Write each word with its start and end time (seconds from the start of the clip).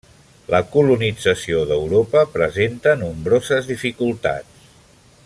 La 0.53 0.59
colonització 0.75 1.59
d'Europa 1.71 2.25
presenta 2.39 2.97
nombroses 3.05 3.71
dificultats. 3.73 4.69